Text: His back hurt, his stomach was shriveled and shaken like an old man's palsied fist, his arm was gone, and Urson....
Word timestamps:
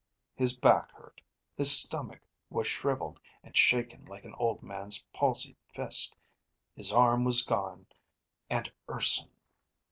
His 0.33 0.57
back 0.57 0.91
hurt, 0.93 1.21
his 1.55 1.77
stomach 1.77 2.21
was 2.49 2.65
shriveled 2.65 3.19
and 3.43 3.55
shaken 3.55 4.03
like 4.05 4.25
an 4.25 4.33
old 4.39 4.63
man's 4.63 5.05
palsied 5.13 5.57
fist, 5.67 6.15
his 6.73 6.91
arm 6.91 7.23
was 7.23 7.43
gone, 7.43 7.85
and 8.49 8.71
Urson.... 8.89 9.29